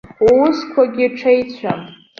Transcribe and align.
Уусқәагьы 0.31 1.05
ҽеицәам. 1.17 1.81